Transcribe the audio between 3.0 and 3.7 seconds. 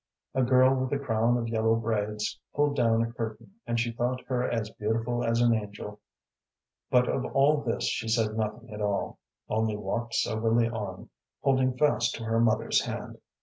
a curtain,